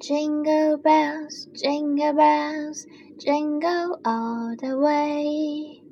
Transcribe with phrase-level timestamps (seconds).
[0.00, 2.86] Jingle bells, jingle bells,
[3.18, 5.82] jingle all the way.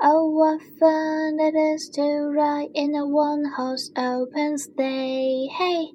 [0.00, 2.02] Oh, what fun it is to
[2.34, 5.46] ride in a one horse open sleigh.
[5.52, 5.92] Hey,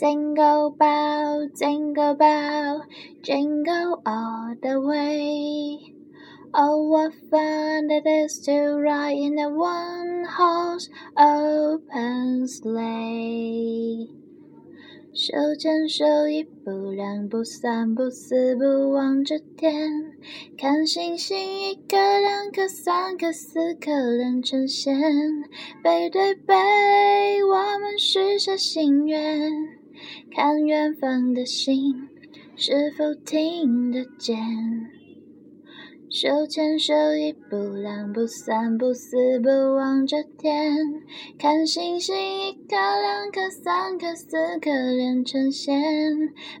[0.00, 2.82] jingle bell, jingle bell,
[3.20, 5.92] jingle all the way.
[6.54, 10.88] Oh, what fun it is to ride in a one horse
[11.18, 14.21] open sleigh.
[15.24, 19.88] 手牵手，一步两步三步四步望着天，
[20.58, 24.90] 看星星一颗两颗三颗四颗连成线，
[25.80, 26.54] 背对背，
[27.44, 29.48] 我们许下心愿，
[30.32, 32.08] 看远方的星
[32.56, 34.34] 是否听得见。
[36.14, 40.76] 手牵手，一步两步三步四步望着天，
[41.38, 45.72] 看星星一颗两颗三颗四颗连成线，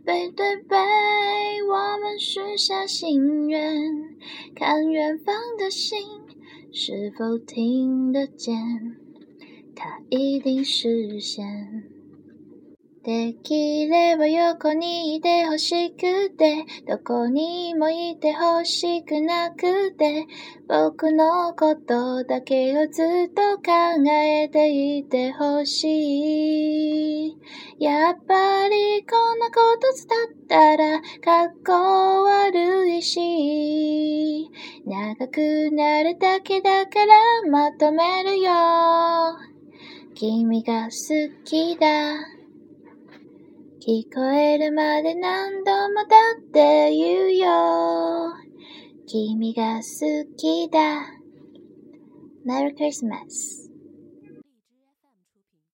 [0.06, 0.74] 背对背，
[1.68, 3.60] 我们许下心愿，
[4.56, 5.98] 看远方的星
[6.72, 8.56] 是否听得见，
[9.76, 11.91] 它一定实现。
[13.04, 20.24] できれば横にいて欲しくて、どこにもいて欲しくなくて、
[20.68, 23.72] 僕のことだけをずっと考
[24.08, 27.36] えていてほしい。
[27.80, 31.00] やっぱりこんなこと伝ったら、
[31.58, 34.48] 格好悪いし、
[34.86, 38.52] 長くなるだけだからまとめるよ。
[40.14, 42.41] 君が好きだ。
[43.84, 48.32] 聞こえるまで何度もだって言うよ。
[49.08, 51.02] 君が好きだ。
[52.46, 53.71] Merry Christmas!